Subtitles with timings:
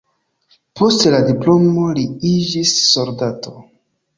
[0.79, 3.55] Post la diplomo li iĝis soldato.